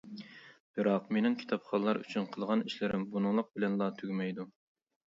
[0.77, 4.53] بىراق، مېنىڭ كىتابخانلار ئۈچۈن قىلغان ئىشلىرىم بۇنىڭلىق بىلەنلا تۈگىمەيدۇ.